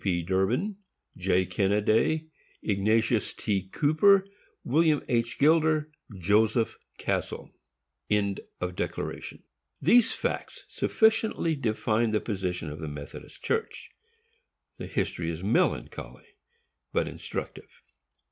P. 0.03 0.23
DURBIN,} 0.23 0.77
J. 1.25 1.45
KENNADAY,} 1.45 2.25
IGNATIUS 2.67 3.35
T. 3.35 3.67
COOPER,} 3.69 4.21
Comm. 4.23 4.29
WILLIAM 4.63 5.03
H. 5.07 5.37
GILDER,} 5.37 5.91
JOSEPH 6.27 6.75
CASTLE,} 6.97 7.51
These 9.79 10.09
facts 10.13 10.65
sufficiently 10.69 11.55
define 11.55 12.09
the 12.09 12.19
position 12.19 12.71
of 12.71 12.79
the 12.79 12.87
Methodist 12.87 13.43
Church. 13.43 13.91
The 14.79 14.87
history 14.87 15.29
is 15.29 15.43
melancholy, 15.43 16.25
but 16.91 17.07
instructive. 17.07 17.69